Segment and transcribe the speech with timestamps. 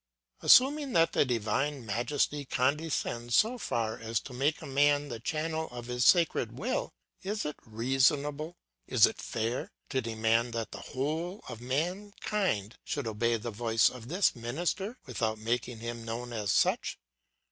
[0.41, 5.67] "Assuming that the divine majesty condescends so far as to make a man the channel
[5.69, 8.55] of his sacred will, is it reasonable,
[8.87, 14.07] is it fair, to demand that the whole of mankind should obey the voice of
[14.07, 16.97] this minister without making him known as such?